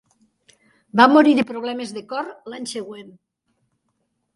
[1.01, 3.17] Va morir de problemes de cor l"any següent.